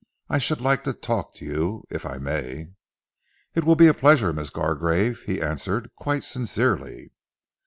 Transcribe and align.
I 0.29 0.39
should 0.39 0.61
like 0.61 0.83
to 0.85 0.93
talk 0.93 1.35
to 1.35 1.45
you 1.45 1.83
if 1.91 2.07
I 2.07 2.17
may." 2.17 2.69
"It 3.53 3.63
will 3.63 3.75
be 3.75 3.85
a 3.85 3.93
pleasure, 3.93 4.33
Miss 4.33 4.49
Gargrave," 4.49 5.21
he 5.27 5.39
answered 5.39 5.91
quite 5.95 6.23
sincerely. 6.23 7.11